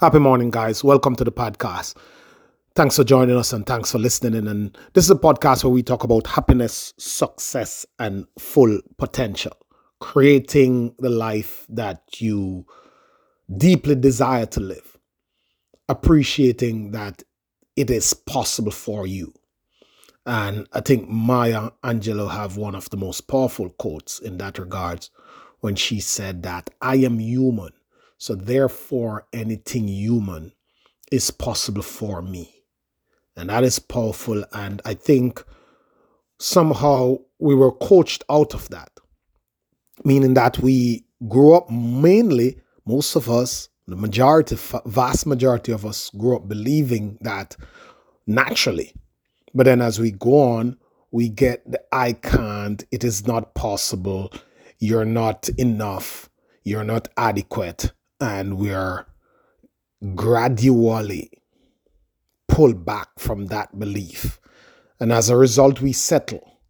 [0.00, 0.84] Happy morning, guys.
[0.84, 1.96] Welcome to the podcast.
[2.76, 4.46] Thanks for joining us and thanks for listening.
[4.46, 9.56] And this is a podcast where we talk about happiness, success, and full potential,
[9.98, 12.64] creating the life that you
[13.56, 14.96] deeply desire to live,
[15.88, 17.24] appreciating that
[17.74, 19.34] it is possible for you.
[20.26, 25.10] And I think Maya Angelou have one of the most powerful quotes in that regards
[25.58, 27.72] when she said that I am human
[28.18, 30.52] so, therefore, anything human
[31.12, 32.64] is possible for me.
[33.36, 34.44] And that is powerful.
[34.52, 35.44] And I think
[36.38, 38.90] somehow we were coached out of that,
[40.04, 44.56] meaning that we grew up mainly, most of us, the majority,
[44.86, 47.56] vast majority of us grew up believing that
[48.26, 48.92] naturally.
[49.54, 50.76] But then as we go on,
[51.10, 54.32] we get the I can't, it is not possible,
[54.78, 56.28] you're not enough,
[56.64, 59.06] you're not adequate, and we are
[60.14, 61.30] gradually
[62.46, 64.40] pulled back from that belief.
[65.00, 66.60] And as a result, we settle.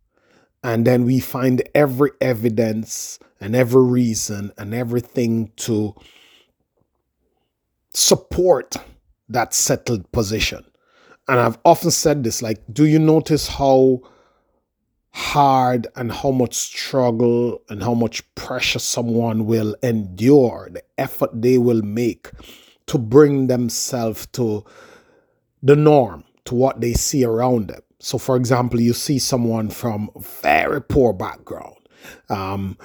[0.63, 5.95] And then we find every evidence and every reason and everything to
[7.95, 8.77] support
[9.29, 10.65] that settled position.
[11.29, 14.01] And I've often said this like, do you notice how
[15.19, 21.59] hard and how much struggle and how much pressure someone will endure, the effort they
[21.59, 22.31] will make
[22.87, 24.65] to bring themselves to
[25.61, 27.81] the norm, to what they see around them.
[27.99, 31.77] So, for example, you see someone from very poor background,
[32.31, 32.79] um,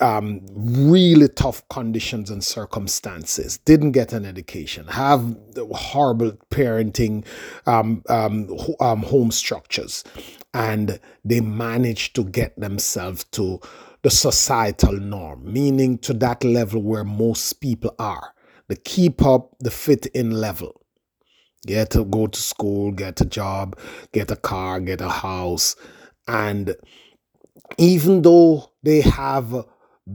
[0.00, 5.36] um, really tough conditions and circumstances, didn't get an education, have
[5.72, 7.24] horrible parenting
[7.66, 8.48] um, um,
[8.80, 10.04] um, home structures,
[10.52, 13.60] and they manage to get themselves to
[14.02, 18.34] the societal norm, meaning to that level where most people are,
[18.68, 20.80] the keep up, the fit in level.
[21.64, 23.78] Get to go to school, get a job,
[24.10, 25.76] get a car, get a house.
[26.26, 26.74] And
[27.78, 29.66] even though they have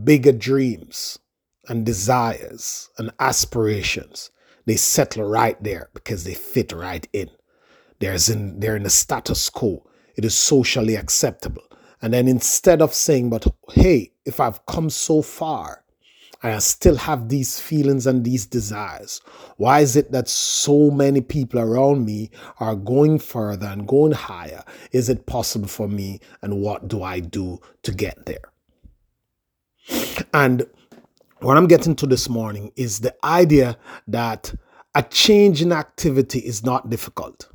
[0.03, 1.19] bigger dreams
[1.67, 4.31] and desires and aspirations,
[4.65, 7.29] they settle right there because they fit right in.
[7.99, 9.83] There's in they're in the status quo.
[10.15, 11.63] It is socially acceptable.
[12.01, 15.83] And then instead of saying, but hey, if I've come so far
[16.43, 19.21] I still have these feelings and these desires,
[19.57, 24.63] why is it that so many people around me are going further and going higher?
[24.91, 26.19] Is it possible for me?
[26.41, 28.51] And what do I do to get there?
[30.33, 30.65] And
[31.39, 33.77] what I'm getting to this morning is the idea
[34.07, 34.53] that
[34.95, 37.49] a change in activity is not difficult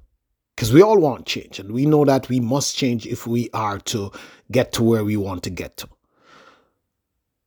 [0.55, 3.79] because we all want change and we know that we must change if we are
[3.79, 4.13] to
[4.51, 5.89] get to where we want to get to.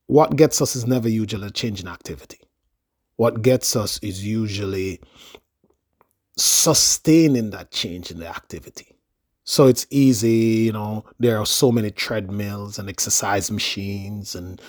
[0.07, 2.39] What gets us is never usually a change in activity.
[3.15, 4.99] What gets us is usually
[6.37, 8.95] sustaining that change in the activity.
[9.45, 14.59] So it's easy, you know, there are so many treadmills and exercise machines and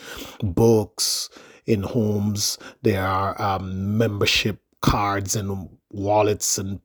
[0.43, 1.31] books
[1.65, 2.59] in homes.
[2.83, 6.81] There are um, membership cards and wallets and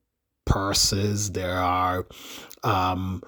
[0.45, 1.33] purses.
[1.33, 2.07] There are
[2.63, 3.21] um,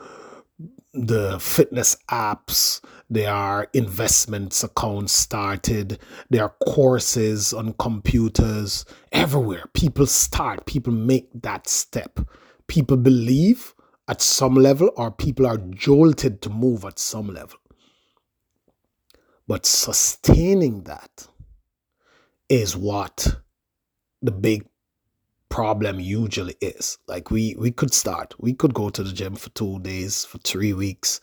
[0.94, 2.81] the fitness apps.
[3.09, 6.00] There are investments accounts started.
[6.30, 9.66] There are courses on computers everywhere.
[9.74, 12.20] People start, people make that step.
[12.68, 13.74] People believe
[14.08, 17.60] at some level or people are jolted to move at some level.
[19.48, 21.28] But sustaining that
[22.50, 23.38] is what
[24.22, 24.66] the big
[25.53, 26.97] problem usually is.
[27.08, 30.40] Like we we could start, we could go to the gym for 2 days, for
[30.40, 31.22] 3 weeks.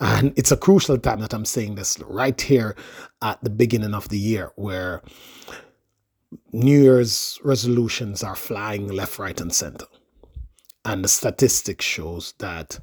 [0.00, 2.74] And it's a crucial time that I'm saying this right here
[3.22, 5.02] at the beginning of the year where
[6.52, 9.86] New Year's resolutions are flying left, right, and center.
[10.84, 12.80] And the statistics shows that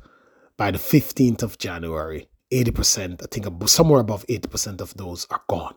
[0.56, 5.76] by the 15th of January, 80%, I think somewhere above 80% of those are gone.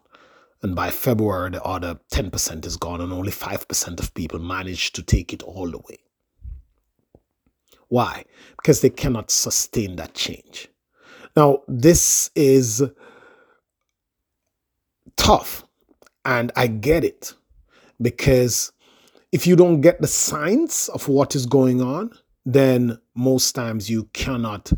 [0.63, 5.03] And by February, the other 10% is gone, and only 5% of people manage to
[5.03, 5.99] take it all the way.
[7.89, 8.25] Why?
[8.57, 10.69] Because they cannot sustain that change.
[11.37, 12.83] Now, this is
[15.16, 15.65] tough,
[16.25, 17.34] and I get it
[18.01, 18.72] because
[19.33, 22.11] if you don't get the signs of what is going on,
[22.45, 24.72] then most times you cannot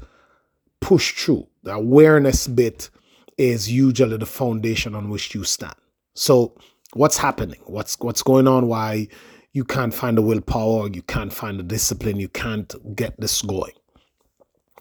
[0.81, 1.47] push through.
[1.63, 2.91] The awareness bit
[3.41, 5.75] is usually the foundation on which you stand.
[6.15, 6.55] So,
[6.93, 7.61] what's happening?
[7.65, 8.69] What's what's going on?
[8.69, 9.09] Why
[9.55, 13.73] you can't find the willpower, you can't find the discipline, you can't get this going?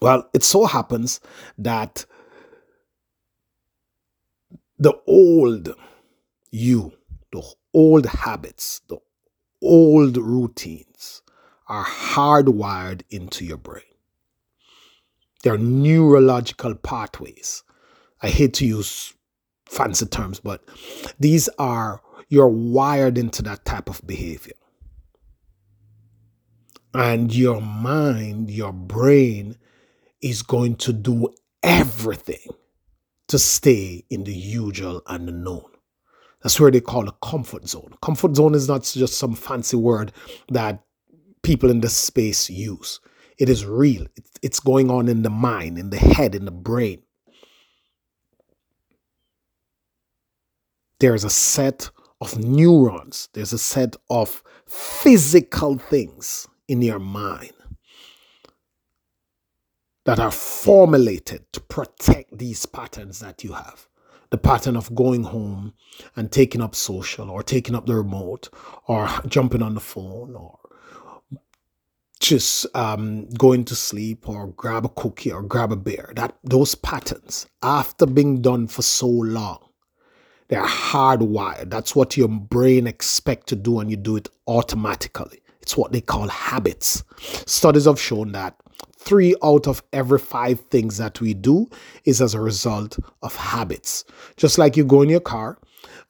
[0.01, 1.21] Well, it so happens
[1.57, 2.05] that
[4.77, 5.73] the old
[6.51, 6.91] you,
[7.31, 8.97] the old habits, the
[9.61, 11.21] old routines
[11.67, 13.83] are hardwired into your brain.
[15.43, 17.63] They're neurological pathways.
[18.21, 19.13] I hate to use
[19.65, 20.63] fancy terms, but
[21.19, 24.53] these are, you're wired into that type of behavior.
[26.93, 29.57] And your mind, your brain
[30.21, 31.29] is going to do
[31.63, 32.47] everything
[33.27, 35.65] to stay in the usual and the known.
[36.41, 37.93] That's where they call a comfort zone.
[38.01, 40.11] Comfort zone is not just some fancy word
[40.49, 40.83] that
[41.43, 42.99] people in this space use.
[43.37, 44.05] It is real.
[44.41, 47.03] It's going on in the mind, in the head, in the brain.
[50.99, 57.53] There's a set of neurons, there's a set of physical things in your mind
[60.05, 63.87] that are formulated to protect these patterns that you have.
[64.29, 65.73] The pattern of going home
[66.15, 68.49] and taking up social or taking up the remote
[68.87, 70.59] or jumping on the phone or
[72.19, 76.11] just um, going to sleep or grab a cookie or grab a beer.
[76.15, 79.68] That those patterns, after being done for so long,
[80.49, 81.69] they're hardwired.
[81.69, 85.41] That's what your brain expect to do, and you do it automatically.
[85.61, 87.03] It's what they call habits.
[87.45, 88.55] Studies have shown that
[88.97, 91.69] three out of every five things that we do
[92.05, 94.03] is as a result of habits.
[94.35, 95.57] Just like you go in your car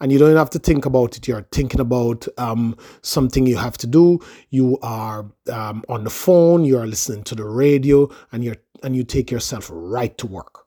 [0.01, 1.27] and you don't have to think about it.
[1.27, 4.19] You're thinking about um, something you have to do.
[4.49, 6.63] You are um, on the phone.
[6.63, 10.65] You are listening to the radio, and you're and you take yourself right to work.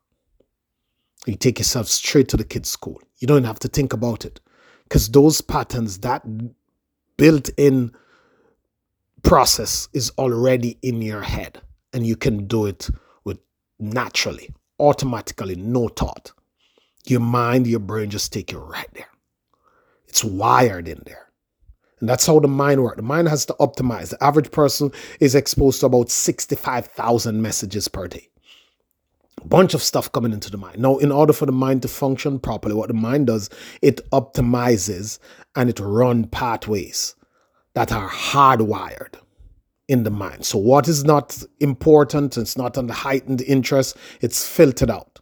[1.27, 3.01] You take yourself straight to the kids' school.
[3.19, 4.41] You don't have to think about it
[4.85, 6.25] because those patterns, that
[7.17, 7.93] built-in
[9.23, 11.61] process, is already in your head,
[11.93, 12.91] and you can do it
[13.25, 13.39] with
[13.79, 16.33] naturally, automatically, no thought.
[17.07, 19.07] Your mind, your brain just take you right there.
[20.09, 21.29] It's wired in there.
[22.01, 22.97] And that's how the mind works.
[22.97, 24.11] The mind has to optimize.
[24.11, 24.91] The average person
[25.21, 28.29] is exposed to about 65,000 messages per day.
[29.43, 30.79] A bunch of stuff coming into the mind.
[30.79, 33.51] Now, in order for the mind to function properly, what the mind does,
[33.81, 35.19] it optimizes
[35.57, 37.15] and it run pathways
[37.75, 39.15] that are hardwired
[39.89, 40.47] in the mind.
[40.47, 45.21] So what is not important, it's not the heightened interest, it's filtered out.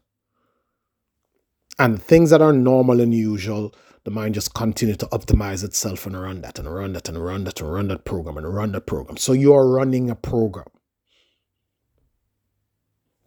[1.79, 3.75] And things that are normal and usual
[4.05, 7.45] the mind just continue to optimize itself and run that and run that and run
[7.45, 9.17] that and run that program and run that program.
[9.17, 10.67] So you are running a program.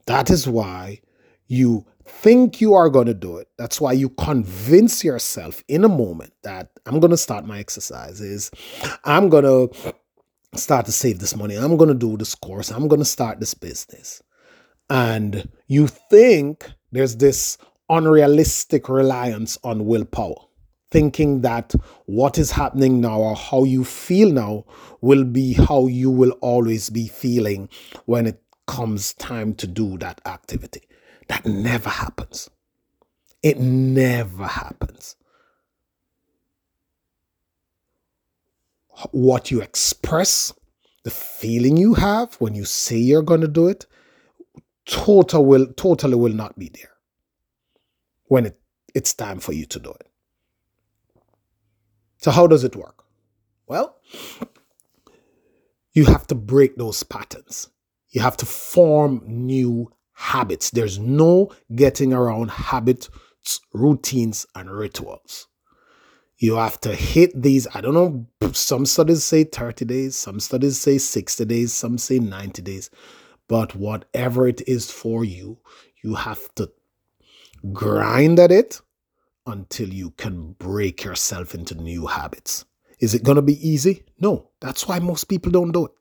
[0.06, 1.02] That is why
[1.48, 3.48] you think you are going to do it.
[3.58, 8.52] That's why you convince yourself in a moment that I'm going to start my exercises.
[9.06, 9.94] I'm going to
[10.56, 11.56] start to save this money.
[11.56, 12.72] I'm going to do this course.
[12.72, 14.22] I'm going to start this business.
[14.90, 17.58] And you think there's this
[17.90, 20.36] unrealistic reliance on willpower
[20.92, 21.74] thinking that
[22.06, 24.64] what is happening now or how you feel now
[25.02, 27.68] will be how you will always be feeling
[28.06, 30.82] when it comes time to do that activity.
[31.28, 32.50] That never happens.
[33.42, 35.16] It never happens.
[39.12, 40.54] What you express,
[41.04, 43.86] the feeling you have when you say you're going to do it,
[44.86, 46.92] total will totally will not be there
[48.28, 48.60] when it,
[48.94, 50.08] it's time for you to do it.
[52.18, 53.04] So, how does it work?
[53.68, 53.98] Well,
[55.94, 57.70] you have to break those patterns.
[58.14, 60.70] You have to form new habits.
[60.70, 63.10] There's no getting around habits,
[63.74, 65.48] routines, and rituals.
[66.38, 67.68] You have to hit these.
[67.74, 72.20] I don't know, some studies say 30 days, some studies say 60 days, some say
[72.20, 72.92] 90 days.
[73.48, 75.58] But whatever it is for you,
[76.04, 76.72] you have to
[77.72, 78.80] grind at it
[79.48, 82.66] until you can break yourself into new habits.
[83.00, 84.04] Is it going to be easy?
[84.20, 84.50] No.
[84.62, 85.92] That's why most people don't do it.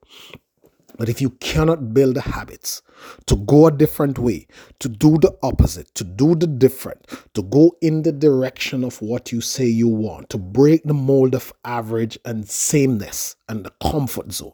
[0.99, 2.83] But if you cannot build habits
[3.27, 4.47] to go a different way,
[4.79, 9.33] to do the opposite, to do the different, to go in the direction of what
[9.33, 14.33] you say you want, to break the mold of average and sameness and the comfort
[14.33, 14.53] zone,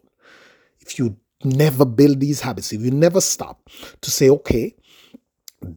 [0.79, 3.69] if you never build these habits, if you never stop
[4.01, 4.75] to say, okay,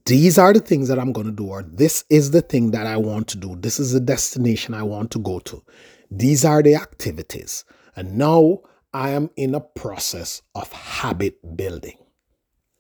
[0.05, 2.87] these are the things that I'm going to do, or this is the thing that
[2.87, 3.57] I want to do.
[3.57, 5.63] This is the destination I want to go to.
[6.11, 7.65] These are the activities.
[7.97, 8.61] And now
[8.95, 11.97] I am in a process of habit building.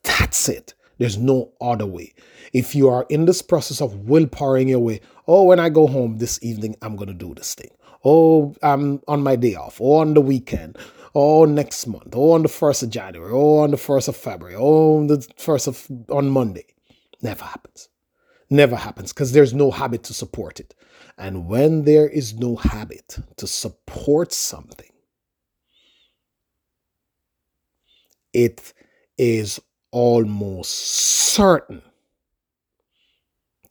[0.02, 0.74] That's it.
[0.98, 2.12] There's no other way.
[2.52, 6.18] If you are in this process of willpowering your way, oh, when I go home
[6.18, 7.70] this evening, I'm going to do this thing.
[8.04, 10.76] Oh, I'm on my day off, or on the weekend,
[11.14, 14.56] or next month, or on the 1st of January, or on the 1st of February,
[14.56, 16.66] or the 1st of on Monday.
[17.22, 17.88] Never happens.
[18.50, 20.74] Never happens because there's no habit to support it.
[21.16, 24.91] And when there is no habit to support something,
[28.32, 28.72] it
[29.18, 29.60] is
[29.90, 31.82] almost certain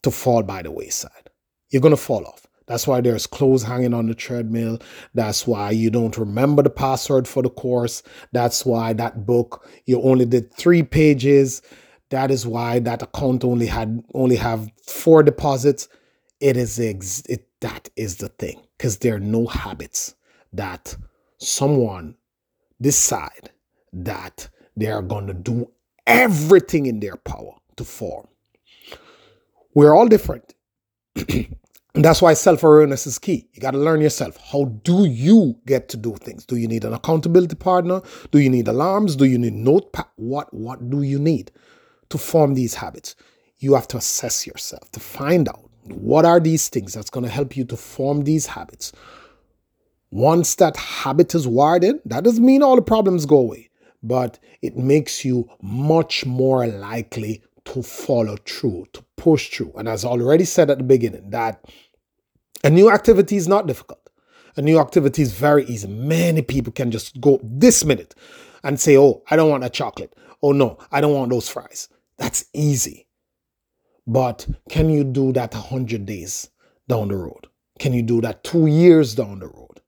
[0.02, 1.30] to fall by the wayside.
[1.70, 2.46] You're going to fall off.
[2.66, 4.78] That's why there's clothes hanging on the treadmill.
[5.14, 8.02] That's why you don't remember the password for the course.
[8.32, 11.62] That's why that book you only did 3 pages.
[12.10, 15.88] That is why that account only had only have 4 deposits.
[16.40, 20.14] It is ex- it, that is the thing because there are no habits
[20.52, 20.96] that
[21.38, 22.16] someone
[22.80, 23.50] decide
[23.92, 25.70] that they are going to do
[26.06, 28.26] everything in their power to form.
[29.74, 30.54] We're all different.
[31.16, 31.56] And
[32.04, 33.48] that's why self awareness is key.
[33.52, 34.36] You got to learn yourself.
[34.52, 36.44] How do you get to do things?
[36.46, 38.02] Do you need an accountability partner?
[38.30, 39.16] Do you need alarms?
[39.16, 40.06] Do you need notepad?
[40.16, 41.50] What what do you need
[42.10, 43.14] to form these habits?
[43.58, 47.30] You have to assess yourself to find out what are these things that's going to
[47.30, 48.92] help you to form these habits.
[50.10, 53.70] Once that habit is wired in, that doesn't mean all the problems go away,
[54.02, 59.72] but it makes you much more likely to follow through, to push through.
[59.76, 61.64] And as I already said at the beginning, that
[62.64, 64.10] a new activity is not difficult.
[64.56, 65.88] A new activity is very easy.
[65.88, 68.14] Many people can just go this minute
[68.62, 70.14] and say, Oh, I don't want a chocolate.
[70.42, 71.88] Oh, no, I don't want those fries.
[72.18, 73.06] That's easy.
[74.06, 76.50] But can you do that 100 days
[76.88, 77.46] down the road?
[77.78, 79.80] Can you do that two years down the road?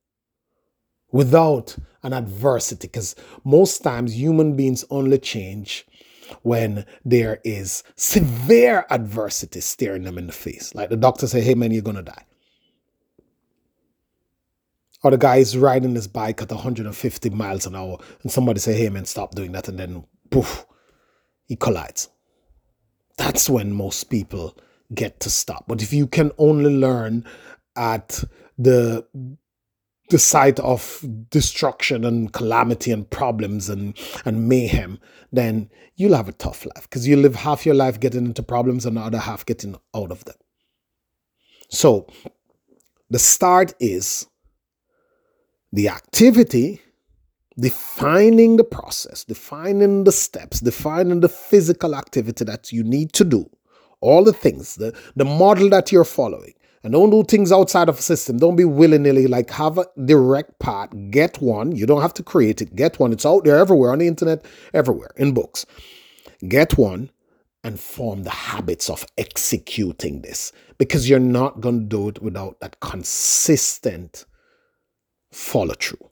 [1.13, 5.87] Without an adversity, because most times human beings only change
[6.43, 10.75] when there is severe adversity staring them in the face.
[10.75, 12.25] Like the doctor say, hey man, you're gonna die.
[15.03, 18.73] Or the guy is riding his bike at 150 miles an hour and somebody say,
[18.75, 19.69] hey man, stop doing that.
[19.69, 20.65] And then poof,
[21.47, 22.09] he collides.
[23.19, 24.57] That's when most people
[24.95, 25.67] get to stop.
[25.69, 27.27] But if you can only learn
[27.77, 28.25] at
[28.57, 29.07] the
[30.15, 35.01] the site of destruction and calamity and problems and, and mayhem,
[35.33, 38.87] then you'll have a tough life because you live half your life getting into problems
[38.87, 40.37] and the other half getting out of them.
[41.69, 42.07] So
[43.11, 44.29] the start is
[45.73, 46.81] the activity,
[47.59, 53.51] defining the process, defining the steps, defining the physical activity that you need to do,
[54.01, 56.55] all the things, the, the model that you're following
[56.85, 58.37] and don't do things outside of a system.
[58.37, 60.91] Don't be willy nilly, like have a direct path.
[61.11, 61.75] Get one.
[61.75, 62.77] You don't have to create it.
[62.77, 63.11] Get one.
[63.11, 65.65] It's out there everywhere on the internet, everywhere in books.
[66.47, 67.11] Get one
[67.65, 72.61] and form the habits of executing this because you're not going to do it without
[72.61, 74.27] that consistent
[75.33, 76.11] follow through.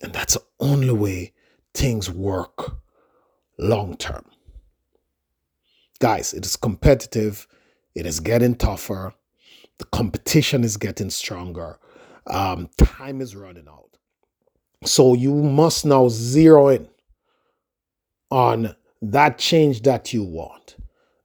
[0.00, 1.34] And that's the only way
[1.74, 2.78] things work
[3.58, 4.24] long term.
[5.98, 7.46] Guys, it is competitive
[7.94, 9.14] it is getting tougher.
[9.78, 11.78] The competition is getting stronger.
[12.26, 13.96] Um, time is running out.
[14.84, 16.88] So you must now zero in
[18.30, 20.76] on that change that you want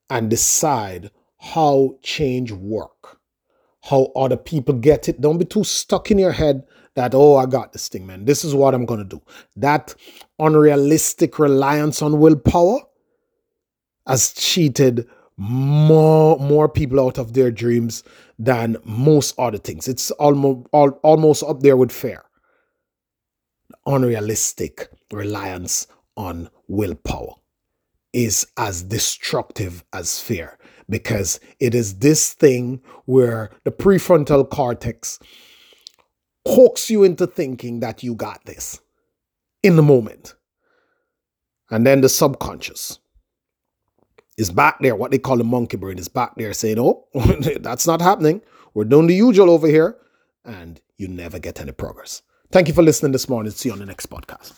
[0.10, 3.20] and decide how change work,
[3.84, 5.22] how other people get it.
[5.22, 6.64] Don't be too stuck in your head
[6.96, 8.26] that, oh, I got this thing, man.
[8.26, 9.22] This is what I'm going to do.
[9.58, 9.94] That
[10.40, 12.80] unrealistic reliance on willpower
[14.08, 15.08] has cheated
[15.38, 18.04] more more people out of their dreams
[18.40, 19.88] than most other things.
[19.88, 22.24] It's almost all, almost up there with fear.
[23.86, 25.88] Unrealistic reliance
[26.18, 27.34] on willpower
[28.14, 30.58] is as destructive as fear
[30.90, 35.20] because it is this thing where the prefrontal cortex
[36.48, 38.80] hooks you into thinking that you got this
[39.64, 40.36] in the moment.
[41.70, 43.00] And then the subconscious
[44.38, 47.08] is back there, what they call the monkey brain, is back there saying, oh,
[47.60, 48.42] that's not happening.
[48.74, 49.98] We're doing the usual over here.
[50.44, 52.22] And you never get any progress.
[52.52, 53.52] Thank you for listening this morning.
[53.52, 54.54] See you on the next podcast.